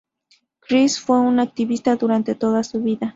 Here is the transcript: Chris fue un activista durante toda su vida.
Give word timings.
Chris 0.61 0.99
fue 0.99 1.19
un 1.19 1.39
activista 1.39 1.95
durante 1.95 2.33
toda 2.33 2.63
su 2.63 2.81
vida. 2.81 3.09